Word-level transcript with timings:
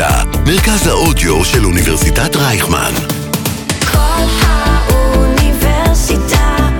האוניברסיטה, 0.00 0.40
מרכז 0.46 0.86
האודיו 0.86 1.44
של 1.44 1.64
אוניברסיטת 1.64 2.36
רייכמן. 2.36 2.92
כל 3.92 4.24
האוניברסיטה 4.42 5.58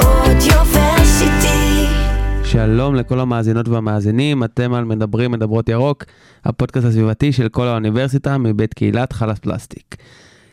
אודיוורסיטי. 0.04 1.86
שלום 2.44 2.94
לכל 2.94 3.20
המאזינות 3.20 3.68
והמאזינים, 3.68 4.44
אתם 4.44 4.74
על 4.74 4.84
מדברים 4.84 5.30
מדברות 5.30 5.68
ירוק, 5.68 6.04
הפודקאסט 6.44 6.86
הסביבתי 6.86 7.32
של 7.32 7.48
כל 7.48 7.66
האוניברסיטה 7.66 8.38
מבית 8.38 8.74
קהילת 8.74 9.12
חלאס 9.12 9.38
פלסטיק. 9.38 9.96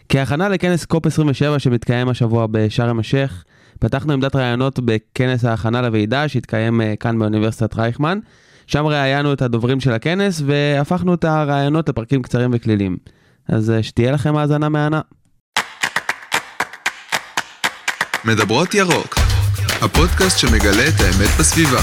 כהכנה 0.09 0.49
לכנס 0.49 0.85
קופ 0.85 1.05
27 1.05 1.59
שמתקיים 1.59 2.09
השבוע 2.09 2.47
בשארם 2.51 2.99
א-שייח, 2.99 3.43
פתחנו 3.79 4.13
עמדת 4.13 4.35
רעיונות 4.35 4.79
בכנס 4.79 5.45
ההכנה 5.45 5.81
לוועידה 5.81 6.27
שהתקיים 6.27 6.81
אה, 6.81 6.93
כאן 6.99 7.19
באוניברסיטת 7.19 7.75
רייכמן. 7.75 8.19
שם 8.67 8.85
ראיינו 8.85 9.33
את 9.33 9.41
הדוברים 9.41 9.79
של 9.79 9.91
הכנס 9.91 10.41
והפכנו 10.45 11.13
את 11.13 11.23
הרעיונות 11.23 11.89
לפרקים 11.89 12.21
קצרים 12.21 12.51
וקלילים. 12.53 12.97
אז 13.47 13.69
אה, 13.71 13.83
שתהיה 13.83 14.11
לכם 14.11 14.35
האזנה 14.35 14.69
מהנה. 14.69 15.01
מדברות 18.25 18.73
ירוק, 18.73 19.15
הפודקאסט 19.81 20.39
שמגלה 20.39 20.87
את 20.87 20.93
האמת 20.99 21.29
בסביבה. 21.39 21.79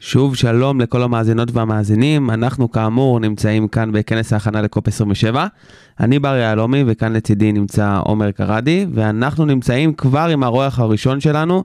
שוב 0.00 0.36
שלום 0.36 0.80
לכל 0.80 1.02
המאזינות 1.02 1.48
והמאזינים, 1.52 2.30
אנחנו 2.30 2.70
כאמור 2.70 3.20
נמצאים 3.20 3.68
כאן 3.68 3.92
בכנס 3.92 4.32
ההכנה 4.32 4.62
לקופ 4.62 4.88
27. 4.88 5.46
אני 6.00 6.18
בר 6.18 6.36
יהלומי 6.36 6.84
וכאן 6.86 7.12
לצידי 7.12 7.52
נמצא 7.52 7.98
עומר 8.04 8.30
קרדי, 8.30 8.86
ואנחנו 8.94 9.44
נמצאים 9.44 9.92
כבר 9.92 10.28
עם 10.32 10.42
האורח 10.42 10.78
הראשון 10.78 11.20
שלנו. 11.20 11.64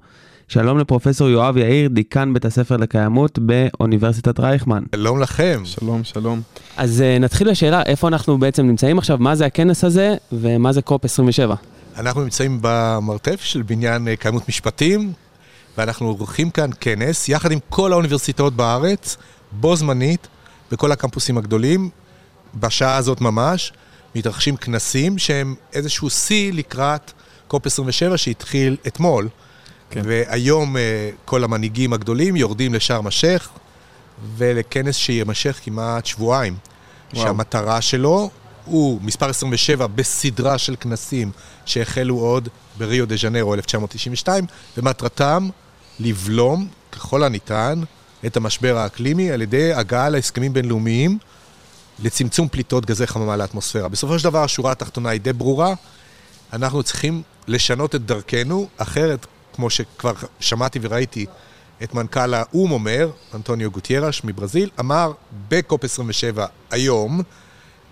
שלום 0.53 0.77
לפרופסור 0.77 1.29
יואב 1.29 1.57
יאיר, 1.57 1.89
דיקן 1.89 2.33
בית 2.33 2.45
הספר 2.45 2.77
לקיימות 2.77 3.39
באוניברסיטת 3.39 4.39
רייכמן. 4.39 4.83
שלום 4.95 5.19
לכם. 5.19 5.61
שלום, 5.65 6.03
שלום. 6.03 6.41
אז 6.77 7.03
uh, 7.03 7.19
נתחיל 7.19 7.51
בשאלה, 7.51 7.83
איפה 7.83 8.07
אנחנו 8.07 8.37
בעצם 8.37 8.67
נמצאים 8.67 8.97
עכשיו, 8.97 9.17
מה 9.17 9.35
זה 9.35 9.45
הכנס 9.45 9.83
הזה 9.83 10.15
ומה 10.31 10.73
זה 10.73 10.81
קופ 10.81 11.05
27? 11.05 11.55
אנחנו 11.97 12.23
נמצאים 12.23 12.59
במרתף 12.61 13.41
של 13.41 13.61
בניין 13.61 14.07
אה, 14.07 14.15
קיימות 14.15 14.49
משפטים, 14.49 15.13
ואנחנו 15.77 16.07
עורכים 16.07 16.49
כאן 16.49 16.69
כנס 16.79 17.29
יחד 17.29 17.51
עם 17.51 17.59
כל 17.69 17.91
האוניברסיטאות 17.91 18.53
בארץ, 18.53 19.17
בו 19.51 19.75
זמנית, 19.75 20.27
בכל 20.71 20.91
הקמפוסים 20.91 21.37
הגדולים. 21.37 21.89
בשעה 22.55 22.95
הזאת 22.95 23.21
ממש 23.21 23.73
מתרחשים 24.15 24.57
כנסים 24.57 25.17
שהם 25.17 25.55
איזשהו 25.73 26.09
שיא 26.09 26.53
לקראת 26.53 27.11
קופ 27.47 27.65
27 27.65 28.17
שהתחיל 28.17 28.77
אתמול. 28.87 29.27
כן. 29.91 30.01
והיום 30.05 30.77
אה, 30.77 31.09
כל 31.25 31.43
המנהיגים 31.43 31.93
הגדולים 31.93 32.35
יורדים 32.35 32.73
לשארם 32.73 33.07
א-שייח, 33.07 33.49
ולכנס 34.37 34.95
שיימשך 34.95 35.59
כמעט 35.63 36.05
שבועיים. 36.05 36.55
וואו. 37.13 37.25
שהמטרה 37.25 37.81
שלו 37.81 38.29
הוא 38.65 39.01
מספר 39.01 39.29
27 39.29 39.87
בסדרה 39.87 40.57
של 40.57 40.75
כנסים 40.79 41.31
שהחלו 41.65 42.17
עוד 42.17 42.49
בריו 42.77 43.07
דה 43.07 43.15
ז'נרו 43.15 43.53
1992, 43.53 44.45
ומטרתם 44.77 45.49
לבלום 45.99 46.67
ככל 46.91 47.23
הניתן 47.23 47.81
את 48.25 48.37
המשבר 48.37 48.77
האקלימי 48.77 49.31
על 49.31 49.41
ידי 49.41 49.73
הגעה 49.73 50.09
להסכמים 50.09 50.53
בינלאומיים 50.53 51.17
לצמצום 51.99 52.47
פליטות 52.47 52.85
גזי 52.85 53.07
חממה 53.07 53.37
לאטמוספירה. 53.37 53.89
בסופו 53.89 54.19
של 54.19 54.23
דבר 54.23 54.43
השורה 54.43 54.71
התחתונה 54.71 55.09
היא 55.09 55.21
די 55.21 55.33
ברורה, 55.33 55.73
אנחנו 56.53 56.83
צריכים 56.83 57.21
לשנות 57.47 57.95
את 57.95 58.05
דרכנו, 58.05 58.67
אחרת, 58.77 59.25
כמו 59.53 59.69
שכבר 59.69 60.13
שמעתי 60.39 60.79
וראיתי 60.81 61.25
את 61.83 61.93
מנכ"ל 61.93 62.33
האו"ם 62.33 62.71
אומר, 62.71 63.11
אנטוניו 63.35 63.71
גוטיירש 63.71 64.21
מברזיל, 64.23 64.69
אמר 64.79 65.11
בקופ 65.49 65.83
27 65.83 66.45
היום, 66.71 67.21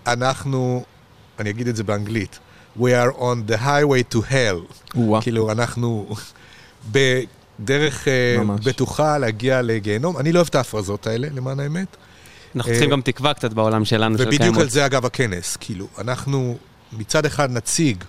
אנחנו, 0.06 0.84
אני 1.38 1.50
אגיד 1.50 1.68
את 1.68 1.76
זה 1.76 1.84
באנגלית, 1.84 2.38
We 2.76 2.82
are 2.82 3.12
on 3.18 3.50
the 3.50 3.56
highway 3.56 4.14
to 4.14 4.18
hell. 4.30 4.96
או-אה. 4.96 5.22
כאילו, 5.22 5.52
אנחנו 5.52 6.14
בדרך 6.90 8.08
אה, 8.08 8.36
ממש. 8.38 8.60
בטוחה 8.66 9.18
להגיע 9.18 9.62
לגיהנום. 9.62 10.18
אני 10.18 10.32
לא 10.32 10.38
אוהב 10.38 10.48
את 10.48 10.54
ההפרזות 10.54 11.06
האלה, 11.06 11.28
למען 11.32 11.60
האמת. 11.60 11.96
אנחנו 12.56 12.70
אה, 12.70 12.76
צריכים 12.76 12.90
גם 12.90 13.00
תקווה 13.00 13.34
קצת 13.34 13.52
בעולם 13.52 13.84
שלנו 13.84 14.18
של 14.18 14.24
ובדיוק 14.24 14.42
קיימות. 14.42 14.60
על 14.60 14.68
זה 14.68 14.86
אגב 14.86 15.06
הכנס, 15.06 15.56
כאילו, 15.56 15.86
אנחנו 15.98 16.56
מצד 16.92 17.26
אחד 17.26 17.50
נציג 17.50 18.04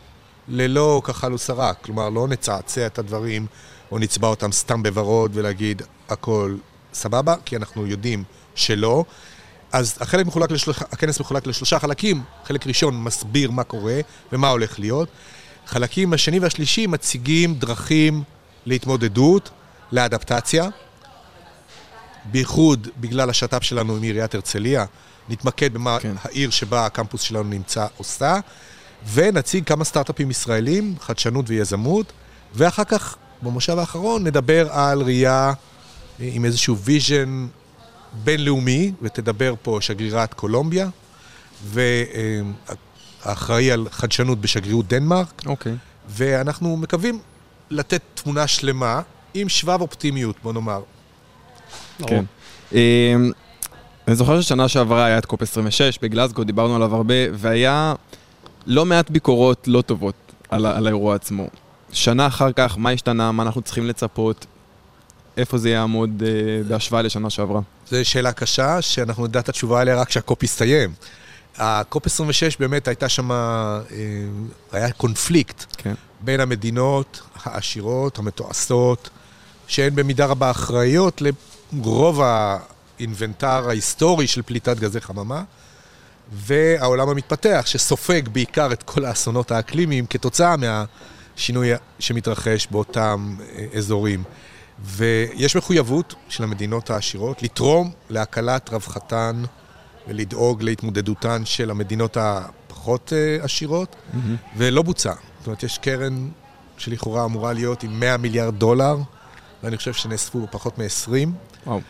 ללא 0.48 1.02
כחל 1.06 1.34
ושרק, 1.34 1.78
כלומר 1.82 2.10
לא 2.10 2.28
נצעצע 2.28 2.86
את 2.86 3.00
הדברים 3.00 3.48
או 3.92 4.00
נצבע 4.00 4.28
אותם 4.28 4.52
סתם 4.52 4.84
בוורוד 4.84 5.32
ולהגיד 5.34 5.82
הכל 6.10 6.56
סבבה, 6.94 7.36
כי 7.46 7.56
אנחנו 7.56 7.88
יודעים 7.88 8.24
שלא. 8.56 9.06
אז 9.72 9.98
החלק 10.02 10.26
מחולק 10.26 10.52
לשלושה, 10.52 10.86
הכנס 10.92 11.20
מחולק 11.20 11.48
לשלושה 11.48 11.80
חלקים, 11.80 12.24
חלק 12.46 12.68
ראשון 12.68 13.04
מסביר 13.04 13.52
מה 13.52 13.64
קורה 13.64 14.00
ומה 14.32 14.50
הולך 14.50 14.80
להיות. 14.80 15.10
חלקים 15.68 16.14
השני 16.14 16.40
והשלישי 16.40 16.88
מציגים 16.88 17.56
דרכים 17.56 18.24
להתמודדות, 18.66 19.50
לאדפטציה, 19.92 20.70
בייחוד 22.26 22.88
בגלל 22.98 23.30
השת"פ 23.30 23.64
שלנו 23.64 23.96
עם 23.96 24.02
עיריית 24.02 24.36
הרצליה, 24.36 24.86
נתמקד 25.30 25.74
במה 25.74 25.98
כן. 26.00 26.10
כן. 26.10 26.16
העיר 26.24 26.50
שבה 26.50 26.86
הקמפוס 26.86 27.22
שלנו 27.22 27.44
נמצא 27.44 27.88
עושה, 27.98 28.40
ונציג 29.14 29.66
כמה 29.66 29.84
סטארט-אפים 29.84 30.32
ישראלים, 30.32 30.96
חדשנות 31.00 31.46
ויזמות, 31.50 32.12
ואחר 32.56 32.84
כך, 32.84 33.16
במושב 33.42 33.78
האחרון, 33.78 34.24
נדבר 34.24 34.72
על 34.72 35.02
ראייה 35.02 35.54
אה, 36.20 36.30
עם 36.34 36.46
איזשהו 36.46 36.78
vision 36.78 37.48
בינלאומי, 38.24 38.92
ותדבר 39.02 39.54
פה 39.62 39.78
שגרירת 39.82 40.34
קולומביה, 40.34 40.90
והאחראי 41.66 43.72
על 43.72 43.88
חדשנות 43.92 44.42
בשגרירות 44.42 44.88
דנמרק, 44.88 45.42
אוקיי. 45.46 45.74
ואנחנו 46.08 46.78
מקווים 46.78 47.20
לתת 47.70 48.02
תמונה 48.14 48.48
שלמה 48.48 49.02
עם 49.34 49.50
שבב 49.50 49.82
אופטימיות, 49.82 50.36
בוא 50.44 50.54
נאמר. 50.54 50.82
כן. 52.08 52.26
אמ, 52.74 53.32
אני 54.08 54.16
זוכר 54.16 54.42
ששנה 54.42 54.68
שעברה 54.68 55.06
היה 55.06 55.18
את 55.18 55.26
קופ 55.26 55.42
26 55.42 56.00
בגלסגו, 56.02 56.44
דיברנו 56.44 56.76
עליו 56.76 56.96
הרבה, 56.96 57.16
והיה 57.34 57.94
לא 58.66 58.86
מעט 58.86 59.10
ביקורות 59.10 59.68
לא 59.68 59.82
טובות 59.82 60.16
על, 60.50 60.66
על 60.66 60.88
האירוע 60.88 61.16
עצמו. 61.16 61.48
שנה 61.92 62.28
אחר 62.28 62.52
כך, 62.52 62.78
מה 62.78 62.90
השתנה, 62.90 63.32
מה 63.32 63.44
אנחנו 63.44 63.62
צריכים 63.62 63.88
לצפות, 63.88 64.46
איפה 65.38 65.58
זה 65.58 65.70
יעמוד 65.70 66.24
אה, 66.26 66.64
בהשוואה 66.68 67.02
לשנה 67.02 67.30
שעברה. 67.30 67.62
זו 67.90 67.98
שאלה 68.04 68.32
קשה, 68.32 68.82
שאנחנו 68.82 69.28
נדע 69.28 69.40
את 69.40 69.50
התשובה 69.50 69.82
עליה 69.82 69.96
רק 69.96 70.08
כשהקופ 70.08 70.44
יסתיים. 70.44 70.94
הקופ 71.58 72.06
26 72.06 72.58
באמת 72.58 72.88
הייתה 72.88 73.10
שם, 73.10 73.32
אה, 73.32 73.80
היה 74.72 74.92
קונפליקט 74.92 75.66
כן. 75.78 75.94
בין 76.22 76.40
המדינות 76.40 77.22
העשירות, 77.44 78.20
המתועשות, 78.20 79.10
שהן 79.68 79.96
במידה 79.96 80.26
רבה 80.26 80.52
אחראיות 80.52 81.22
לרוב 81.74 82.22
האינבנטר 82.22 83.70
ההיסטורי 83.70 84.28
של 84.28 84.42
פליטת 84.42 84.80
גזי 84.80 85.02
חממה, 85.02 85.44
והעולם 86.32 87.10
המתפתח, 87.10 87.64
שסופג 87.66 88.30
בעיקר 88.30 88.74
את 88.74 88.84
כל 88.84 89.06
האסונות 89.06 89.52
האקלימיים 89.52 90.06
כתוצאה 90.06 90.56
מהשינוי 90.58 91.70
שמתרחש 92.00 92.68
באותם 92.72 93.36
אה, 93.56 93.66
אזורים. 93.78 94.24
ויש 94.84 95.56
מחויבות 95.56 96.16
של 96.30 96.44
המדינות 96.44 96.90
העשירות 96.90 97.44
לתרום 97.44 97.92
להקלת 98.10 98.70
רווחתן 98.70 99.44
ולדאוג 100.08 100.64
להתמודדותן 100.64 101.46
של 101.46 101.72
המדינות 101.72 102.18
הפחות 102.20 103.14
אה, 103.16 103.44
עשירות, 103.44 103.96
ולא 104.58 104.82
בוצע. 104.82 105.14
זאת 105.40 105.48
אומרת, 105.48 105.64
יש 105.64 105.78
קרן 105.78 106.30
שלכאורה 106.78 107.26
אמורה 107.26 107.54
להיות 107.54 107.84
עם 107.84 108.00
100 108.00 108.18
מיליארד 108.18 108.56
דולר, 108.56 108.98
ואני 109.64 109.78
חושב 109.78 109.94
שנאספו 109.94 110.48
פחות 110.52 110.80
מ-20, 110.80 111.12
וואו. 111.66 111.82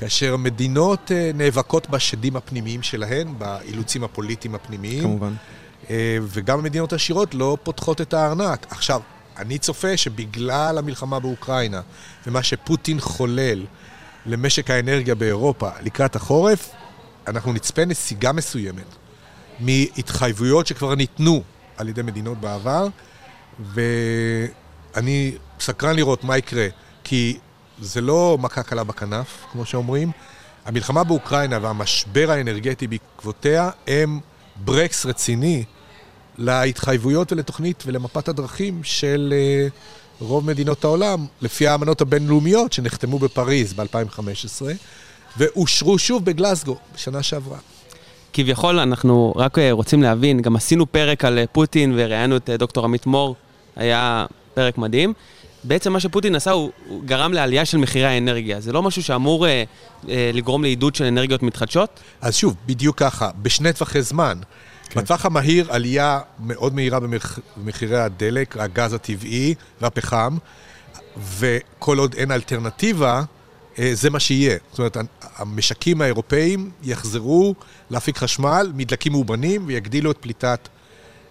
כאשר 0.00 0.36
מדינות 0.36 1.12
אה, 1.12 1.30
נאבקות 1.34 1.90
בשדים 1.90 2.36
הפנימיים 2.36 2.82
שלהן, 2.82 3.28
באילוצים 3.38 4.04
הפוליטיים 4.04 4.54
הפנימיים, 4.54 5.02
כמובן. 5.02 5.32
אה, 5.90 6.18
וגם 6.22 6.58
המדינות 6.58 6.92
העשירות 6.92 7.34
לא 7.34 7.56
פותחות 7.62 8.00
את 8.00 8.14
הארנק. 8.14 8.66
עכשיו, 8.70 9.00
אני 9.36 9.58
צופה 9.58 9.96
שבגלל 9.96 10.78
המלחמה 10.78 11.20
באוקראינה 11.20 11.80
ומה 12.26 12.42
שפוטין 12.42 13.00
חולל 13.00 13.66
למשק 14.26 14.70
האנרגיה 14.70 15.14
באירופה 15.14 15.68
לקראת 15.82 16.16
החורף, 16.16 16.70
אנחנו 17.26 17.52
נצפה 17.52 17.84
נסיגה 17.84 18.32
מסוימת 18.32 18.96
מהתחייבויות 19.60 20.66
שכבר 20.66 20.94
ניתנו 20.94 21.42
על 21.76 21.88
ידי 21.88 22.02
מדינות 22.02 22.38
בעבר, 22.38 22.86
ואני 24.94 25.32
סקרן 25.60 25.96
לראות 25.96 26.24
מה 26.24 26.38
יקרה, 26.38 26.66
כי 27.04 27.38
לא 28.00 28.38
מכה 28.40 28.62
קלה 28.62 28.84
בכנף, 28.84 29.44
כמו 29.52 29.64
שאומרים. 29.64 30.10
המלחמה 30.64 31.04
באוקראינה 31.04 31.58
והמשבר 31.62 32.30
האנרגטי 32.30 32.86
בעקבותיה 32.86 33.70
הם 33.86 34.20
ברקס 34.56 35.06
רציני 35.06 35.64
להתחייבויות 36.38 37.32
ולתוכנית 37.32 37.82
ולמפת 37.86 38.28
הדרכים 38.28 38.80
של 38.84 39.34
אה, 39.36 39.68
רוב 40.20 40.46
מדינות 40.46 40.84
העולם, 40.84 41.26
לפי 41.40 41.68
האמנות 41.68 42.00
הבינלאומיות 42.00 42.72
שנחתמו 42.72 43.18
בפריז 43.18 43.72
ב-2015, 43.72 44.62
ואושרו 45.36 45.98
שוב 45.98 46.24
בגלסגו 46.24 46.76
בשנה 46.94 47.22
שעברה. 47.22 47.58
כביכול 48.32 48.78
אנחנו 48.78 49.32
רק 49.36 49.58
אה, 49.58 49.72
רוצים 49.72 50.02
להבין, 50.02 50.40
גם 50.40 50.56
עשינו 50.56 50.92
פרק 50.92 51.24
על 51.24 51.38
אה, 51.38 51.44
פוטין 51.52 51.92
וראיינו 51.96 52.36
את 52.36 52.50
דוקטור 52.50 52.84
עמית 52.84 53.06
מור, 53.06 53.36
היה 53.76 54.26
פרק 54.54 54.78
מדהים. 54.78 55.12
בעצם 55.64 55.92
מה 55.92 56.00
שפוטין 56.00 56.34
עשה, 56.34 56.50
הוא, 56.50 56.70
הוא 56.86 57.02
גרם 57.04 57.32
לעלייה 57.32 57.64
של 57.64 57.78
מחירי 57.78 58.06
האנרגיה. 58.06 58.60
זה 58.60 58.72
לא 58.72 58.82
משהו 58.82 59.02
שאמור 59.02 59.46
אה, 59.46 59.64
אה, 60.08 60.30
לגרום 60.34 60.62
לעידוד 60.62 60.94
של 60.94 61.04
אנרגיות 61.04 61.42
מתחדשות? 61.42 62.00
אז 62.20 62.36
שוב, 62.36 62.56
בדיוק 62.66 62.98
ככה, 62.98 63.30
בשני 63.42 63.72
טווחי 63.72 64.02
זמן. 64.02 64.38
כן. 64.90 65.00
בטווח 65.00 65.26
המהיר 65.26 65.72
עלייה 65.72 66.20
מאוד 66.40 66.74
מהירה 66.74 67.00
במח... 67.00 67.38
במחירי 67.56 68.00
הדלק, 68.00 68.56
הגז 68.56 68.92
הטבעי 68.92 69.54
והפחם, 69.80 70.36
וכל 71.38 71.98
עוד 71.98 72.14
אין 72.14 72.30
אלטרנטיבה, 72.30 73.22
אה, 73.78 73.90
זה 73.94 74.10
מה 74.10 74.20
שיהיה. 74.20 74.56
זאת 74.70 74.78
אומרת, 74.78 74.96
המשקים 75.36 76.00
האירופאים 76.00 76.70
יחזרו 76.82 77.54
להפיק 77.90 78.18
חשמל 78.18 78.72
מדלקים 78.74 79.12
מאובנים 79.12 79.62
ויגדילו 79.66 80.10
את 80.10 80.18
פליטת 80.20 80.68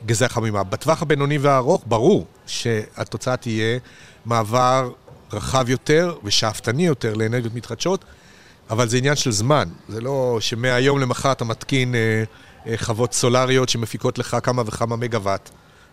גזי 0.06 0.26
החמימה. 0.26 0.64
בטווח 0.64 1.02
הבינוני 1.02 1.38
והארוך, 1.38 1.84
ברור 1.86 2.26
שהתוצאה 2.50 3.38
תהיה 3.38 3.80
מעבר 4.26 4.90
רחב 5.34 5.70
יותר 5.70 6.16
ושאפתני 6.24 6.86
יותר 6.86 7.14
לאנרגיות 7.14 7.54
מתחדשות, 7.54 8.06
אבל 8.70 8.88
זה 8.90 8.98
עניין 8.98 9.16
של 9.16 9.32
זמן. 9.32 9.70
זה 9.90 10.02
לא 10.02 10.38
שמהיום 10.40 11.00
למחר 11.00 11.32
אתה 11.32 11.46
מתקין 11.46 11.96
אה, 11.96 12.24
אה, 12.68 12.78
חוות 12.78 13.14
סולריות 13.14 13.70
שמפיקות 13.70 14.18
לך 14.18 14.38
כמה 14.44 14.64
וכמה 14.66 14.96
מגוואט. 14.96 15.50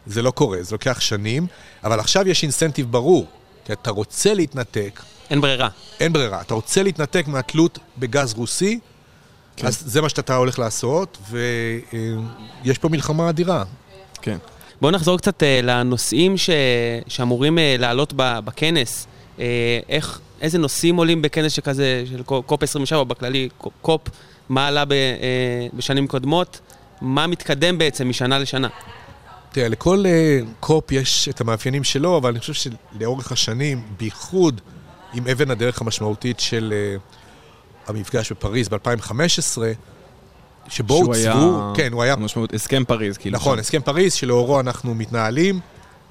זה 0.06 0.22
לא 0.22 0.30
קורה, 0.30 0.62
זה 0.62 0.74
לוקח 0.74 1.00
שנים, 1.00 1.46
אבל 1.84 2.00
עכשיו 2.00 2.28
יש 2.28 2.42
אינסנטיב 2.42 2.92
ברור, 2.92 3.26
כי 3.64 3.72
אתה 3.72 3.90
רוצה 3.90 4.34
להתנתק, 4.34 5.00
אין 5.30 5.40
ברירה. 5.40 5.68
אין 6.00 6.12
ברירה, 6.12 6.40
אתה 6.40 6.54
רוצה 6.54 6.82
להתנתק 6.82 7.24
מהתלות 7.28 7.78
בגז 7.98 8.34
רוסי, 8.34 8.78
כן. 9.56 9.66
אז 9.66 9.82
זה 9.86 10.00
מה 10.00 10.08
שאתה 10.08 10.36
הולך 10.36 10.58
לעשות, 10.58 11.18
ויש 11.30 12.78
פה 12.78 12.88
מלחמה 12.88 13.28
אדירה. 13.28 13.64
כן. 14.22 14.38
בואו 14.80 14.92
נחזור 14.92 15.18
קצת 15.18 15.42
אה, 15.42 15.60
לנושאים 15.62 16.36
ש... 16.36 16.50
שאמורים 17.08 17.58
אה, 17.58 17.76
לעלות 17.78 18.12
ב... 18.16 18.38
בכנס. 18.44 19.06
אה, 19.40 19.44
איך, 19.88 20.20
איזה 20.40 20.58
נושאים 20.58 20.96
עולים 20.96 21.22
בכנס 21.22 21.52
שכזה, 21.52 22.04
של 22.10 22.22
קו- 22.22 22.42
קופ 22.42 22.62
27, 22.62 22.98
או 22.98 23.04
בכללי 23.04 23.48
קו- 23.58 23.70
קופ, 23.82 24.00
מה 24.48 24.66
עלה 24.66 24.84
ב... 24.84 24.92
אה, 24.92 25.66
בשנים 25.74 26.06
קודמות, 26.06 26.60
מה 27.00 27.26
מתקדם 27.26 27.78
בעצם 27.78 28.08
משנה 28.08 28.38
לשנה. 28.38 28.68
תראה, 29.52 29.68
לכל 29.68 30.04
uh, 30.04 30.46
קופ 30.60 30.92
יש 30.92 31.28
את 31.28 31.40
המאפיינים 31.40 31.84
שלו, 31.84 32.18
אבל 32.18 32.30
אני 32.30 32.40
חושב 32.40 32.52
שלאורך 32.52 33.32
השנים, 33.32 33.82
בייחוד 33.96 34.60
עם 35.14 35.28
אבן 35.28 35.50
הדרך 35.50 35.80
המשמעותית 35.80 36.40
של 36.40 36.74
uh, 37.86 37.90
המפגש 37.90 38.32
בפריז 38.32 38.68
ב-2015, 38.68 39.58
שבו 40.68 40.94
הוצבו, 40.94 41.12
היה- 41.14 41.72
כן, 41.74 41.92
הוא 41.92 42.02
היה, 42.02 42.16
משמעות, 42.16 42.54
הסכם 42.54 42.82
פריז, 42.84 43.16
כאילו. 43.18 43.36
נכון, 43.36 43.56
שם. 43.56 43.60
הסכם 43.60 43.80
פריז 43.80 44.12
שלאורו 44.14 44.60
אנחנו 44.60 44.94
מתנהלים, 44.94 45.60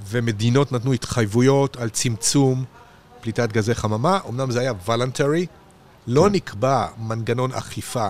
ומדינות 0.07 0.71
נתנו 0.71 0.93
התחייבויות 0.93 1.77
על 1.77 1.89
צמצום 1.89 2.63
פליטת 3.21 3.51
גזי 3.51 3.75
חממה. 3.75 4.19
אמנם 4.29 4.51
זה 4.51 4.59
היה 4.59 4.71
וולנטרי, 4.85 5.45
לא 6.07 6.21
כן. 6.29 6.35
נקבע 6.35 6.87
מנגנון 6.97 7.51
אכיפה, 7.53 8.07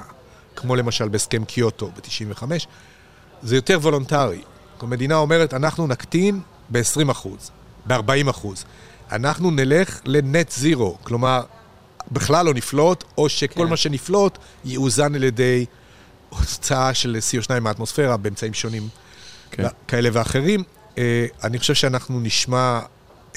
כמו 0.55 0.75
למשל 0.75 1.07
בהסכם 1.09 1.45
קיוטו 1.45 1.87
ב-95, 1.95 2.43
זה 3.43 3.55
יותר 3.55 3.79
וולונטרי. 3.81 4.41
המדינה 4.81 5.15
אומרת, 5.15 5.53
אנחנו 5.53 5.87
נקטין 5.87 6.39
ב-20 6.69 7.11
אחוז, 7.11 7.51
ב-40 7.87 8.29
אחוז. 8.29 8.65
אנחנו 9.11 9.51
נלך 9.51 9.99
ל 10.05 10.17
net 10.17 10.51
zero, 10.51 10.97
כלומר, 11.03 11.41
בכלל 12.11 12.45
לא 12.45 12.53
נפלוט, 12.53 13.03
או 13.17 13.29
שכל 13.29 13.63
כן. 13.63 13.69
מה 13.69 13.77
שנפלוט 13.77 14.37
יאוזן 14.65 15.15
על 15.15 15.23
ידי 15.23 15.65
הוצאה 16.39 16.93
של 16.93 17.17
CO2 17.31 17.59
מהאטמוספירה 17.59 18.17
באמצעים 18.17 18.53
שונים 18.53 18.87
כן. 19.51 19.67
כאלה 19.87 20.09
ואחרים. 20.13 20.63
אה, 20.97 21.25
אני 21.43 21.59
חושב 21.59 21.73
שאנחנו 21.73 22.19
נשמע 22.19 22.79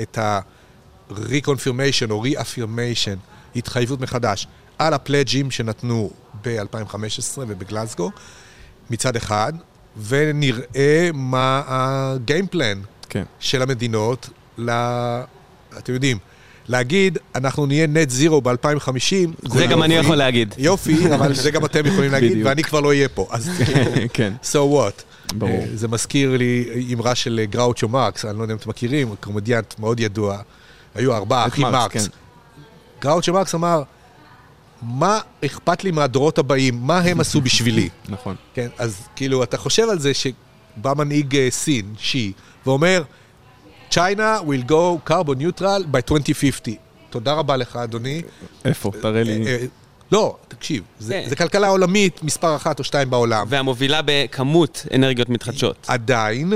את 0.03 0.19
ה-reconfirmation 0.19 2.11
או 2.11 2.25
re-affirmation, 2.25 3.19
התחייבות 3.57 4.01
מחדש, 4.01 4.47
על 4.79 4.95
הפלאג'ים 4.95 5.51
שנתנו 5.51 6.11
ב-2015 6.45 7.39
ובגלסגו, 7.39 8.11
מצד 8.91 9.17
אחד, 9.17 9.53
ונראה 10.07 11.11
מה 11.15 11.63
ה-game 11.67 12.55
plan 12.55 12.87
כן. 13.09 13.25
של 13.41 13.63
המדינות, 13.63 14.29
ל... 14.59 14.71
אתם 15.79 15.93
יודעים, 15.93 16.19
להגיד, 16.69 17.19
אנחנו 17.35 17.67
נהיה 17.67 17.87
נט 17.87 18.11
זירו 18.11 18.41
ב-2050. 18.41 19.49
זה 19.49 19.67
גם 19.67 19.83
אני 19.83 19.95
יכול 19.95 20.17
להגיד. 20.17 20.55
יופי, 20.59 20.97
אבל 21.15 21.35
זה 21.35 21.51
גם 21.51 21.65
אתם 21.65 21.87
יכולים 21.87 22.13
להגיד. 22.13 22.47
ואני 22.47 22.63
כבר 22.63 22.81
לא 22.81 22.89
אהיה 22.89 23.09
פה. 23.09 23.27
אז 23.31 23.51
כן. 24.13 24.33
so 24.43 24.57
what? 24.57 25.03
ברור. 25.35 25.53
אה, 25.53 25.67
זה 25.75 25.89
מזכיר 25.89 26.37
לי 26.37 26.65
אמרה 26.95 27.15
של 27.15 27.45
גראוצ'ו 27.51 27.89
מרקס, 27.89 28.25
אני 28.25 28.39
לא 28.39 28.43
יודע 28.43 28.55
אם 28.55 28.59
אתם 28.59 28.71
מכירים, 28.71 29.15
קומדיאנט 29.21 29.79
מאוד 29.79 30.01
ידוע. 30.01 30.39
היו 30.95 31.15
ארבעה 31.15 31.47
אחים 31.47 31.65
מרקס, 31.65 31.77
מרקס. 31.77 32.09
כן. 32.09 32.13
גראוצ'ו 33.01 33.33
מרקס 33.33 33.55
אמר, 33.55 33.83
מה 34.83 35.21
אכפת 35.45 35.85
לי 35.85 35.91
מהדורות 35.91 36.39
הבאים? 36.39 36.79
מה 36.83 36.99
הם 36.99 37.21
עשו 37.21 37.41
בשבילי? 37.41 37.89
נכון. 38.09 38.37
כן, 38.55 38.69
אז 38.79 39.01
כאילו, 39.17 39.43
אתה 39.43 39.57
חושב 39.57 39.89
על 39.91 39.99
זה 39.99 40.15
שבא 40.15 40.95
מנהיג 40.97 41.37
אה, 41.37 41.49
סין, 41.51 41.95
שי, 41.99 42.33
ואומר, 42.67 43.03
China 43.91 44.43
will 44.47 44.71
go 44.71 45.11
carbon 45.11 45.39
neutral 45.39 45.83
by 45.93 46.01
2050. 46.13 46.75
תודה 47.11 47.33
רבה 47.33 47.57
לך, 47.57 47.77
אדוני. 47.77 48.23
איפה? 48.65 48.91
תראה 49.03 49.23
לי. 49.23 49.47
אה, 49.47 49.51
אה, 49.53 49.67
לא, 50.13 50.37
תקשיב, 50.49 50.83
זה, 50.99 51.21
כן. 51.25 51.29
זה 51.29 51.37
כלכלה 51.37 51.69
עולמית 51.69 52.23
מספר 52.23 52.57
אחת 52.57 52.79
או 52.79 52.85
שתיים 52.85 53.11
בעולם. 53.11 53.47
והמובילה 53.49 54.01
בכמות 54.05 54.87
אנרגיות 54.95 55.29
מתחדשות. 55.29 55.77
עדיין, 55.89 56.53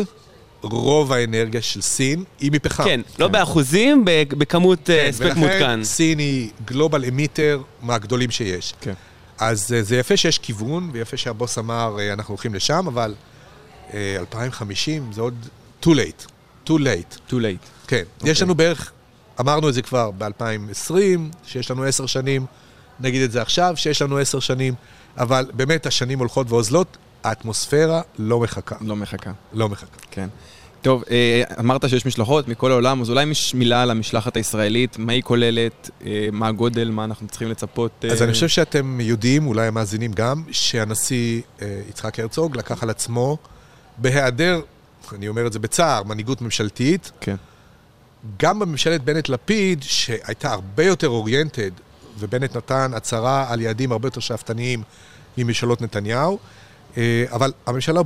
רוב 0.63 1.13
האנרגיה 1.13 1.63
של 1.63 1.81
סין 1.83 2.25
היא 2.41 2.53
מפחם. 2.53 2.85
כן, 2.85 3.01
לא 3.19 3.29
באחוזים, 3.29 4.05
ב- 4.05 4.23
בכמות 4.29 4.91
אה, 4.91 4.97
כן, 5.03 5.09
הספק 5.09 5.37
מעודכן. 5.37 5.57
ולכן 5.57 5.85
סין 5.85 6.19
היא 6.19 6.51
גלובל 6.65 7.05
אמיטר 7.05 7.61
מהגדולים 7.83 8.31
שיש. 8.31 8.75
כן. 8.81 8.93
אז 9.39 9.75
זה 9.81 9.97
יפה 9.97 10.17
שיש 10.17 10.39
כיוון, 10.39 10.91
ויפה 10.93 11.17
שהבוס 11.17 11.59
אמר, 11.59 11.97
אנחנו 12.13 12.33
הולכים 12.33 12.55
לשם, 12.55 12.85
אבל 12.87 13.15
אה, 13.95 14.17
2050 14.21 15.13
זה 15.13 15.21
עוד 15.21 15.35
too 15.85 15.89
late. 15.89 16.27
Too 16.67 16.79
late. 16.79 17.31
too 17.31 17.35
late. 17.35 17.87
כן. 17.87 18.03
יש 18.25 18.43
לנו 18.43 18.55
בערך, 18.55 18.93
אמרנו 19.41 19.69
את 19.69 19.75
זה 19.75 19.83
כבר 19.83 20.11
ב-2020, 20.11 20.93
שיש 21.47 21.71
לנו 21.71 21.85
עשר 21.85 22.07
שנים, 22.07 22.47
נגיד 23.01 23.23
את 23.23 23.33
זה 23.33 23.43
עכשיו, 23.43 23.73
שיש 23.77 24.03
לנו 24.03 24.19
עשר 24.19 24.41
שנים, 24.41 24.75
אבל 25.19 25.51
באמת 25.55 25.87
השנים 25.87 26.19
הולכות 26.19 26.51
ואוזלות, 26.51 26.97
האטמוספירה 27.25 28.03
לא 28.19 28.41
מחכה. 28.41 28.77
לא 28.81 28.97
מחכה. 28.97 29.33
לא 29.53 29.69
מחכה. 29.69 29.99
כן. 30.11 30.29
טוב, 30.83 31.05
אה, 31.11 31.43
אמרת 31.59 31.89
שיש 31.89 32.07
משלחות 32.07 32.49
מכל 32.49 32.71
העולם, 32.71 33.01
אז 33.01 33.11
אולי 33.11 33.25
יש 33.25 33.55
מילה 33.55 33.83
על 33.83 33.91
המשלחת 33.91 34.37
הישראלית, 34.37 34.99
מה 34.99 35.13
היא 35.13 35.23
כוללת, 35.23 35.91
אה, 36.07 36.29
מה 36.33 36.49
הגודל, 36.49 36.91
מה 36.91 37.05
אנחנו 37.05 37.29
צריכים 37.29 37.49
לצפות. 37.49 38.05
אז 38.13 38.21
אה, 38.21 38.25
אני 38.25 38.33
חושב 38.33 38.49
שאתם 38.49 39.01
יודעים, 39.01 39.47
אולי 39.47 39.67
המאזינים 39.67 40.13
גם, 40.13 40.43
שהנשיא 40.51 41.41
יצחק 41.89 42.21
הרצוג 42.21 42.57
לקח 42.57 42.83
על 42.83 42.91
עצמו, 42.91 43.37
בהיעדר, 43.99 44.61
אני 45.15 45.29
אומר 45.29 45.47
את 45.47 45.53
זה 45.53 45.59
בצער, 45.59 46.03
מנהיגות 46.03 46.43
ממשלתית, 46.43 47.13
כן. 47.21 47.37
גם 48.39 48.59
בממשלת 48.59 49.05
בנט-לפיד, 49.05 49.83
שהייתה 49.83 50.53
הרבה 50.53 50.85
יותר 50.85 51.09
אוריינטד, 51.09 51.71
ובנט 52.19 52.57
נתן 52.57 52.91
הצהרה 52.95 53.47
על 53.49 53.61
יעדים 53.61 53.93
הרבה 53.93 54.07
יותר 54.07 54.21
שאפתניים 54.21 54.83
מממשלות 55.39 55.83
נתניהו, 55.83 56.39
אה, 56.97 57.25
אבל 57.33 57.53
הממשלה 57.67 58.01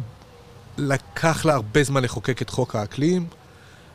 לקח 0.79 1.45
לה 1.45 1.55
הרבה 1.55 1.83
זמן 1.83 2.03
לחוקק 2.03 2.43
את 2.43 2.51
חוק 2.51 2.77
האקלים, 2.77 3.27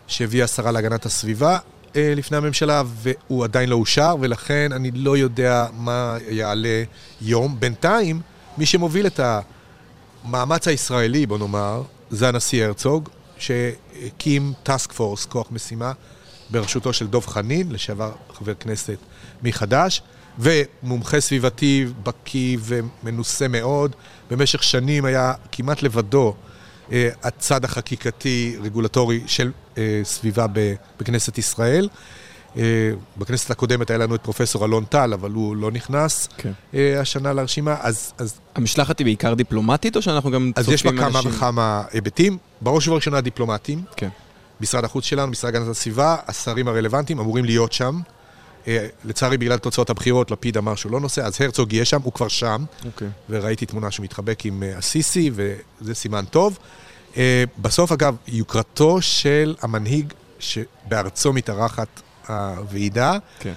שהביאה 0.08 0.46
השרה 0.46 0.72
להגנת 0.72 1.06
הסביבה 1.06 1.58
אה, 1.96 2.14
לפני 2.16 2.38
הממשלה, 2.38 2.84
והוא 2.86 3.44
עדיין 3.44 3.70
לא 3.70 3.76
אושר, 3.76 4.16
ולכן 4.20 4.72
אני 4.72 4.92
לא 4.92 5.18
יודע 5.18 5.68
מה 5.74 6.18
יעלה 6.30 6.84
יום. 7.22 7.60
בינתיים, 7.60 8.22
מי 8.58 8.66
שמוביל 8.66 9.08
את 9.08 9.20
המאמץ 10.24 10.68
הישראלי, 10.68 11.26
בוא 11.26 11.38
נאמר, 11.38 11.84
זה 12.12 12.28
הנשיא 12.28 12.66
הרצוג, 12.66 13.10
שהקים 13.38 14.54
טאסק 14.64 14.92
פורס, 14.92 15.26
כוח 15.26 15.52
משימה, 15.52 15.92
בראשותו 16.50 16.94
של 16.94 17.08
דב 17.08 17.26
חנין, 17.26 17.72
לשעבר 17.72 18.12
חבר 18.34 18.54
כנסת 18.54 18.98
מחדש, 19.44 20.02
ומומחה 20.40 21.20
סביבתי 21.20 21.86
בקיא 22.04 22.58
ומנוסה 22.62 23.48
מאוד. 23.48 23.96
במשך 24.32 24.64
שנים 24.64 25.06
היה 25.06 25.34
כמעט 25.52 25.84
לבדו 25.84 26.36
אה, 26.92 27.10
הצד 27.24 27.66
החקיקתי, 27.66 28.58
רגולטורי 28.64 29.22
של 29.28 29.52
אה, 29.78 30.02
סביבה 30.04 30.46
בכנסת 31.00 31.38
ישראל. 31.38 31.90
אה, 32.58 32.64
בכנסת 33.18 33.52
הקודמת 33.52 33.90
היה 33.90 33.98
לנו 34.00 34.16
את 34.16 34.22
פרופסור 34.24 34.66
אלון 34.66 34.86
טל, 34.86 35.14
אבל 35.14 35.32
הוא 35.32 35.56
לא 35.56 35.72
נכנס 35.72 36.30
כן. 36.38 36.52
אה, 36.74 37.00
השנה 37.02 37.34
לרשימה, 37.34 37.76
אז, 37.82 38.14
אז 38.18 38.40
המשלחת 38.56 39.00
היא 39.00 39.06
בעיקר 39.06 39.34
דיפלומטית, 39.34 39.96
או 39.96 40.02
שאנחנו 40.02 40.32
גם 40.32 40.52
אז 40.56 40.64
צופים 40.66 40.76
יש 40.76 40.84
בה 40.86 40.92
כמה 40.92 41.08
אנשים- 41.20 41.32
וכמה 41.32 41.84
היבטים. 41.92 42.38
בראש 42.62 42.88
ובראשונה 42.88 43.22
דיפלומטים. 43.22 43.82
כן. 43.96 44.10
משרד 44.62 44.86
החוץ 44.86 45.06
שלנו, 45.06 45.32
משרד 45.32 45.56
הגנת 45.56 45.68
הסביבה, 45.68 46.16
השרים 46.28 46.68
הרלוונטיים 46.68 47.20
אמורים 47.20 47.46
להיות 47.46 47.74
שם. 47.74 48.00
אה, 48.68 48.88
לצערי, 49.06 49.38
בגלל 49.38 49.58
תוצאות 49.58 49.90
הבחירות, 49.90 50.32
לפיד 50.32 50.58
אמר 50.58 50.76
שהוא 50.76 50.92
לא 50.92 51.00
נוסע, 51.00 51.26
אז 51.26 51.42
הרצוג 51.42 51.74
יהיה 51.74 51.86
שם, 51.86 52.00
הוא 52.04 52.14
כבר 52.14 52.28
שם, 52.28 52.64
אוקיי. 52.86 53.08
וראיתי 53.30 53.66
תמונה 53.66 53.92
שהוא 53.92 54.04
מתחבק 54.04 54.46
עם 54.46 54.64
הסיסי, 54.78 55.32
וזה 55.34 55.96
סימן 55.96 56.26
טוב. 56.26 56.58
בסוף, 57.62 57.92
אגב, 57.92 58.16
יוקרתו 58.28 59.02
של 59.02 59.56
המנהיג 59.62 60.14
שבארצו 60.40 61.34
מתארחת 61.34 61.88
הוועידה, 62.32 63.18
כן. 63.40 63.54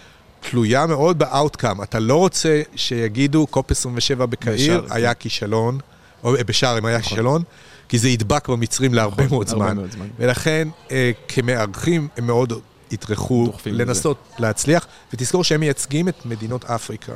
תלויה 0.51 0.87
מאוד 0.87 1.19
באאוטקאם. 1.19 1.83
אתה 1.83 1.99
לא 1.99 2.17
רוצה 2.17 2.63
שיגידו, 2.77 3.47
קופ 3.47 3.71
27 3.71 4.27
בקהיר 4.27 4.55
בשארם, 4.81 4.93
היה 4.97 5.15
כן. 5.15 5.21
כישלון, 5.21 5.79
או 6.25 6.37
אה, 6.37 6.45
בשארם 6.45 6.85
היה 6.85 7.01
כישלון, 7.03 7.43
כי 7.89 7.99
זה 7.99 8.09
ידבק 8.09 8.49
במצרים 8.49 8.95
להרבה 8.95 9.25
נכון, 9.25 9.37
מאוד 9.37 9.49
זמן. 9.49 9.77
מאוד 9.77 9.91
זמן. 9.91 10.07
ולכן, 10.19 10.69
אה, 10.91 11.11
כמארחים, 11.29 12.09
הם 12.17 12.27
מאוד 12.27 12.53
יטרחו. 12.91 13.53
לנסות 13.67 14.17
להצליח, 14.39 14.87
ותזכור 15.13 15.45
שהם 15.45 15.61
מייצגים 15.61 16.09
את 16.09 16.27
מדינות 16.27 16.65
אפריקה, 16.65 17.13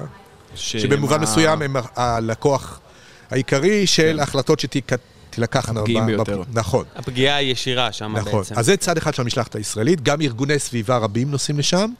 שבמובן 0.55 1.17
ה- 1.19 1.23
מסוים 1.23 1.62
הם 1.62 1.77
הלקוח 1.97 2.81
העיקרי 3.31 3.87
של 3.87 4.21
החלטות 4.21 4.61
שתילקחנה. 5.47 5.80
הפגיעים 5.80 6.02
ב- 6.02 6.07
ביותר. 6.07 6.42
ב- 6.42 6.59
נכון. 6.59 6.85
הפגיעה 6.97 7.37
הישירה 7.37 7.92
שם 7.92 8.16
נכון. 8.16 8.40
בעצם. 8.40 8.54
אז 8.59 8.66
זה 8.66 8.76
צד 8.76 8.97
אחד 8.97 9.14
של 9.14 9.23
המשלחת 9.23 9.54
הישראלית, 9.54 10.00
גם 10.02 10.21
ארגוני 10.21 10.59
סביבה 10.59 10.97
רבים 10.97 11.30
נוסעים 11.30 11.59
לשם, 11.59 11.90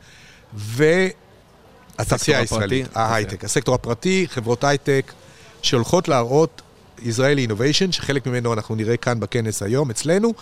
והתעשייה 0.55 2.39
הישראלית, 2.39 2.87
הפרטי? 2.87 3.01
ההייטק. 3.01 3.45
הסקטור 3.45 3.75
הפרטי, 3.75 4.27
חברות 4.31 4.65
הייטק, 4.65 5.13
שהולכות 5.63 6.09
להראות 6.09 6.63
Israeli 7.03 7.43
innovation, 7.43 7.93
שחלק 7.93 8.27
ממנו 8.27 8.53
אנחנו 8.53 8.75
נראה 8.75 8.97
כאן 8.97 9.21
בכנס 9.21 9.63
היום 9.63 9.91
אצלנו, 9.91 10.33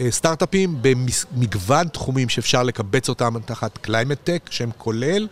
אה, 0.00 0.10
סטארט-אפים 0.10 0.76
במגוון 0.82 1.88
תחומים 1.88 2.28
שאפשר 2.28 2.62
לקבץ 2.62 3.08
אותם 3.08 3.34
תחת 3.44 3.78
climate 3.78 4.18
tech, 4.24 4.42
שהם 4.50 4.70
כולל. 4.78 5.28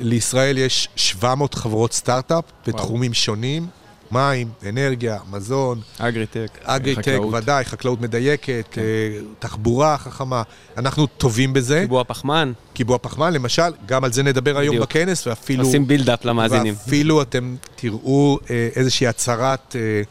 לישראל 0.00 0.58
יש 0.58 0.88
700 0.96 1.54
חברות 1.54 1.92
סטארט-אפ 1.92 2.44
בתחומים 2.66 3.14
שונים, 3.14 3.66
מים, 4.12 4.48
אנרגיה, 4.68 5.18
מזון, 5.30 5.80
agritech, 5.98 6.58
agritech. 6.62 7.18
ודאי, 7.32 7.64
חקלאות 7.64 8.00
מדייקת, 8.00 8.78
אה, 8.78 8.82
תחבורה 9.38 9.98
חכמה. 9.98 10.42
אנחנו 10.76 11.06
טובים 11.06 11.52
בזה. 11.52 11.80
קיבוע 11.80 12.04
פחמן, 12.04 12.52
קיבוע 12.72 12.98
פחמן, 12.98 13.32
למשל, 13.32 13.72
גם 13.86 14.04
על 14.04 14.12
זה 14.12 14.22
נדבר 14.22 14.58
היום 14.58 14.76
בדיוק. 14.76 14.90
בכנס, 14.90 15.26
ואפילו... 15.26 15.64
עושים 15.64 15.86
build-up 15.86 16.24
למאזינים. 16.24 16.74
ואפילו 16.74 17.22
אתם 17.22 17.56
תראו 17.76 18.38
אה, 18.50 18.68
איזושהי 18.76 19.06
הצהרת 19.06 19.76
אה, 19.78 20.02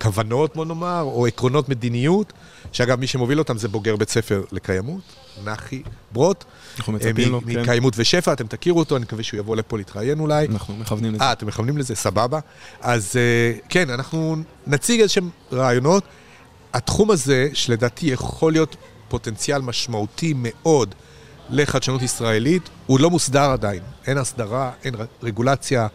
כוונות, 0.00 0.56
בוא 0.56 0.64
נאמר, 0.64 1.02
או 1.02 1.26
עקרונות 1.26 1.68
מדיניות, 1.68 2.32
שאגב, 2.72 3.00
מי 3.00 3.06
שמוביל 3.06 3.38
אותם 3.38 3.58
זה 3.58 3.68
בוגר 3.68 3.96
בית 3.96 4.08
ספר 4.08 4.42
לקיימות, 4.52 5.00
נחי 5.44 5.82
ברוט. 6.12 6.44
אנחנו 6.78 6.92
אה, 6.92 6.98
מצפים 6.98 7.32
לו, 7.32 7.40
כן. 7.40 7.60
מקיימות 7.60 7.94
ושפע, 7.96 8.32
אתם 8.32 8.46
תכירו 8.46 8.78
אותו, 8.78 8.96
אני 8.96 9.04
מקווה 9.04 9.22
שהוא 9.22 9.38
יבוא 9.38 9.56
לפה 9.56 9.76
להתראיין 9.78 10.20
אולי. 10.20 10.46
אנחנו 10.46 10.76
מכוונים 10.76 11.14
לזה. 11.14 11.24
אה, 11.24 11.32
אתם 11.32 11.46
מכוונים 11.46 11.78
לזה? 11.78 11.94
סבבה. 11.94 12.40
אז 12.80 13.16
אה, 13.16 13.58
כן, 13.68 13.90
אנחנו 13.90 14.36
נציג 14.66 15.00
איזשהם 15.00 15.30
רעיונות. 15.52 16.04
התחום 16.74 17.10
הזה, 17.10 17.48
שלדעתי 17.54 18.06
יכול 18.06 18.52
להיות 18.52 18.76
פוטנציאל 19.08 19.62
משמעותי 19.62 20.34
מאוד 20.36 20.94
לחדשנות 21.50 22.02
ישראלית, 22.02 22.62
הוא 22.86 23.00
לא 23.00 23.10
מוסדר 23.10 23.50
עדיין. 23.50 23.82
אין 24.06 24.18
הסדרה, 24.18 24.70
אין 24.84 24.94
רגולציה, 25.22 25.86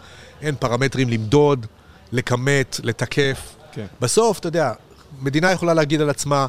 אין 0.42 0.56
פרמטרים 0.56 1.10
למדוד, 1.10 1.66
לכמת, 2.12 2.80
לתקף. 2.84 3.56
כן. 3.72 3.86
בסוף, 4.02 4.40
אתה 4.40 4.48
יודע, 4.48 4.72
מדינה 5.22 5.52
יכולה 5.52 5.74
להגיד 5.74 6.02
על 6.02 6.10
עצמה, 6.10 6.46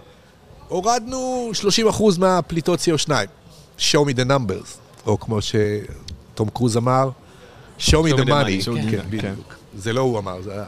הורדנו 0.68 1.50
30% 1.92 2.18
מהפליטות 2.18 2.80
CO2, 2.80 3.10
show 3.78 4.08
me 4.08 4.16
the 4.16 4.28
numbers, 4.28 4.78
או 5.06 5.20
כמו 5.20 5.38
שתום 5.42 6.48
קרוז 6.48 6.76
אמר, 6.76 7.10
show 7.78 7.82
me 7.82 8.12
the 8.16 8.24
money. 8.24 8.64
כן, 8.64 8.90
כן, 8.90 8.90
כן. 8.90 9.02
בדיוק. 9.10 9.54
זה 9.76 9.92
לא 9.92 10.00
הוא 10.00 10.18
אמר, 10.18 10.42
זה 10.42 10.52
היה 10.52 10.64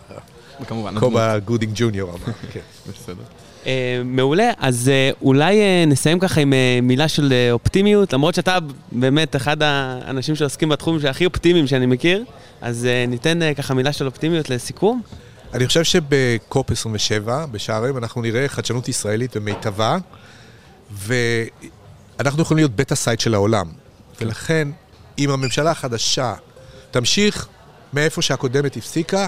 כמובן. 0.66 0.98
קובה 1.00 1.38
גודינג 1.38 1.72
ג'וניור 1.74 2.10
אמר, 2.10 2.32
כן. 2.52 2.60
בסדר. 2.88 3.22
אה, 3.66 4.02
מעולה, 4.04 4.50
אז 4.58 4.88
אה, 4.88 5.10
אולי 5.22 5.60
אה, 5.60 5.84
נסיים 5.86 6.18
ככה 6.18 6.40
עם 6.40 6.52
מילה 6.82 7.08
של 7.08 7.32
אופטימיות, 7.52 8.12
למרות 8.12 8.34
שאתה 8.34 8.58
באמת 8.92 9.36
אחד 9.36 9.56
האנשים 9.62 10.34
שעוסקים 10.34 10.68
בתחום 10.68 11.00
שהכי 11.00 11.26
אופטימיים 11.26 11.66
שאני 11.66 11.86
מכיר, 11.86 12.24
אז 12.60 12.88
ניתן 13.08 13.54
ככה 13.54 13.74
מילה 13.74 13.92
של 13.92 14.06
אופטימיות 14.06 14.50
לסיכום. 14.50 15.02
אני 15.54 15.66
חושב 15.66 15.84
שבקופ 15.84 16.70
27, 16.70 17.46
בשערים, 17.46 17.96
אנחנו 17.96 18.22
נראה 18.22 18.48
חדשנות 18.48 18.88
ישראלית 18.88 19.36
במיטבה, 19.36 19.98
ואנחנו 20.92 22.42
יכולים 22.42 22.58
להיות 22.58 22.76
beta 22.76 22.92
site 22.92 23.20
של 23.20 23.34
העולם. 23.34 23.66
ולכן, 24.20 24.68
אם 25.18 25.30
הממשלה 25.30 25.70
החדשה 25.70 26.34
תמשיך 26.90 27.48
מאיפה 27.92 28.22
שהקודמת 28.22 28.76
הפסיקה, 28.76 29.26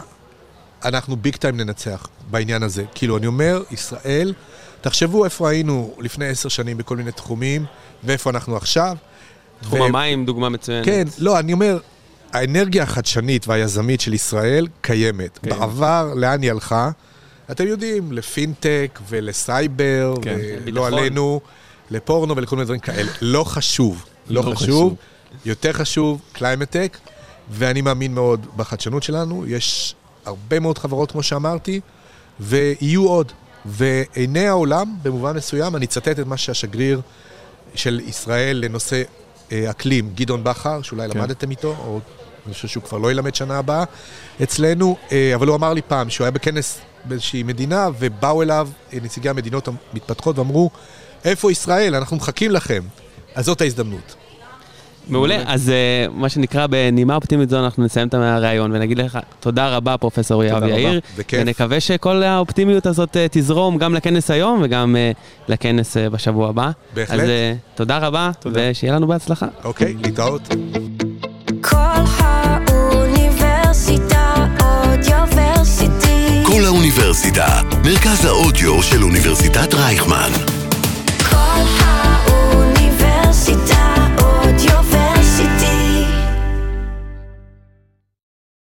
אנחנו 0.84 1.16
big 1.16 1.36
time 1.36 1.56
ננצח 1.56 2.08
בעניין 2.30 2.62
הזה. 2.62 2.84
כאילו, 2.94 3.16
אני 3.16 3.26
אומר, 3.26 3.62
ישראל, 3.70 4.34
תחשבו 4.80 5.24
איפה 5.24 5.48
היינו 5.48 5.94
לפני 5.98 6.28
עשר 6.28 6.48
שנים 6.48 6.78
בכל 6.78 6.96
מיני 6.96 7.12
תחומים, 7.12 7.64
ואיפה 8.04 8.30
אנחנו 8.30 8.56
עכשיו. 8.56 8.96
תחום 9.60 9.80
ו- 9.80 9.84
המים, 9.84 10.24
דוגמה 10.24 10.48
מצוינת. 10.48 10.84
כן, 10.84 11.04
לא, 11.18 11.38
אני 11.38 11.52
אומר, 11.52 11.78
האנרגיה 12.32 12.82
החדשנית 12.82 13.48
והיזמית 13.48 14.00
של 14.00 14.14
ישראל 14.14 14.66
קיימת. 14.80 15.38
קיימת. 15.38 15.58
בעבר, 15.58 16.12
לאן 16.16 16.42
היא 16.42 16.50
הלכה? 16.50 16.90
אתם 17.50 17.66
יודעים, 17.66 18.12
לפינטק 18.12 19.00
ולסייבר, 19.08 20.14
כן. 20.22 20.36
ולא 20.64 20.64
ביטחון. 20.64 20.94
עלינו, 20.94 21.40
לפורנו 21.90 22.36
ולכל 22.36 22.56
מיני 22.56 22.64
דברים 22.64 22.80
כאלה. 22.80 23.10
לא 23.20 23.44
חשוב, 23.44 24.04
לא 24.28 24.44
לא 24.44 24.50
חשוב. 24.50 24.56
חשוב. 24.56 24.96
יותר 25.44 25.72
חשוב, 25.72 26.20
climate 26.32 26.71
tech, 26.71 26.98
ואני 27.50 27.80
מאמין 27.80 28.14
מאוד 28.14 28.46
בחדשנות 28.56 29.02
שלנו. 29.02 29.44
יש 29.46 29.94
הרבה 30.24 30.60
מאוד 30.60 30.78
חברות, 30.78 31.12
כמו 31.12 31.22
שאמרתי, 31.22 31.80
ויהיו 32.40 33.08
עוד. 33.08 33.32
ועיני 33.64 34.46
העולם, 34.46 34.94
במובן 35.02 35.36
מסוים, 35.36 35.76
אני 35.76 35.86
אצטט 35.86 36.08
את 36.08 36.26
מה 36.26 36.36
שהשגריר 36.36 37.00
של 37.74 38.00
ישראל 38.06 38.56
לנושא 38.56 39.02
אקלים, 39.52 40.10
גדעון 40.14 40.44
בכר, 40.44 40.82
שאולי 40.82 41.08
כן. 41.08 41.18
למדתם 41.18 41.50
איתו, 41.50 41.76
או 41.84 42.00
אני 42.46 42.54
חושב 42.54 42.68
שהוא 42.68 42.82
כבר 42.82 42.98
לא 42.98 43.10
ילמד 43.10 43.34
שנה 43.34 43.58
הבאה 43.58 43.84
אצלנו, 44.42 44.96
אה, 45.12 45.34
אבל 45.34 45.46
הוא 45.46 45.56
אמר 45.56 45.72
לי 45.72 45.82
פעם 45.82 46.10
שהוא 46.10 46.24
היה 46.24 46.30
בכנס 46.30 46.78
באיזושהי 47.04 47.42
מדינה, 47.42 47.88
ובאו 47.98 48.42
אליו 48.42 48.68
אה, 48.92 48.98
נציגי 49.02 49.28
המדינות 49.28 49.68
המתפתחות 49.68 50.38
ואמרו, 50.38 50.70
איפה 51.24 51.52
ישראל? 51.52 51.94
אנחנו 51.94 52.16
מחכים 52.16 52.50
לכם. 52.50 52.82
אז 53.34 53.44
זאת 53.44 53.60
ההזדמנות. 53.60 54.14
מעולה, 55.08 55.42
אז 55.46 55.70
אה, 55.70 56.06
מה 56.12 56.28
שנקרא 56.28 56.66
בנימה 56.66 57.14
אופטימית 57.14 57.50
זו 57.50 57.64
אנחנו 57.64 57.84
נסיים 57.84 58.08
את 58.08 58.14
הראיון 58.14 58.72
ונגיד 58.72 58.98
לך 58.98 59.18
תודה 59.40 59.68
רבה 59.76 59.96
פרופסור 59.96 60.44
יואב 60.44 60.62
רבה. 60.62 60.68
יאיר. 60.68 61.00
בכיף. 61.18 61.40
ונקווה 61.42 61.80
שכל 61.80 62.22
האופטימיות 62.22 62.86
הזאת 62.86 63.16
אה, 63.16 63.26
תזרום 63.30 63.78
גם 63.78 63.94
לכנס 63.94 64.30
היום 64.30 64.60
וגם 64.62 64.96
אה, 64.96 65.12
לכנס 65.48 65.96
בשבוע 65.96 66.48
הבא. 66.48 66.70
בהחלט. 66.94 67.20
אז 67.20 67.28
תודה 67.74 67.98
רבה. 67.98 68.30
ושיהיה 68.52 68.94
לנו 68.94 69.06
בהצלחה. 69.06 69.46
אוקיי, 69.64 69.94
להתראות. 70.02 70.54
כל 71.60 71.76
האוניברסיטה 72.68 74.46
אודיוורסיטי. 74.60 76.42
כל 76.46 76.64
האוניברסיטה, 76.64 77.60
מרכז 77.84 78.24
האודיו 78.24 78.82
של 78.82 79.02
אוניברסיטת 79.02 79.74
רייכמן. 79.74 80.57